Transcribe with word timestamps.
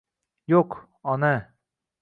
Yo'q, 0.53 0.79
ona. 1.13 1.33